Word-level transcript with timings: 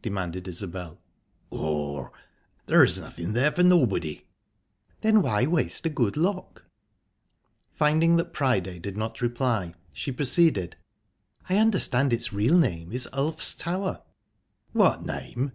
demanded 0.00 0.46
Isbel. 0.46 1.00
"Oh, 1.50 2.12
there's 2.66 3.00
nothing 3.00 3.32
there 3.32 3.50
for 3.50 3.64
nobody." 3.64 4.22
"Then 5.00 5.22
why 5.22 5.44
waste 5.48 5.84
a 5.86 5.88
good 5.88 6.16
lock?"...Finding 6.16 8.14
that 8.16 8.32
Priday 8.32 8.78
did 8.78 8.96
not 8.96 9.20
reply, 9.20 9.74
she 9.92 10.12
proceeded, 10.12 10.76
"I 11.48 11.56
understand 11.56 12.12
its 12.12 12.32
real 12.32 12.56
name 12.56 12.92
is 12.92 13.08
Ulf's 13.12 13.56
Tower?" 13.56 14.02
"What 14.70 15.04
name?" 15.04 15.50